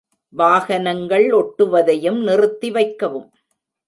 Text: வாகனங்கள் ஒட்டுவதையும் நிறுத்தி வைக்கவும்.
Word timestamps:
வாகனங்கள் 0.33 1.25
ஒட்டுவதையும் 1.31 2.17
நிறுத்தி 2.23 2.71
வைக்கவும். 2.71 3.29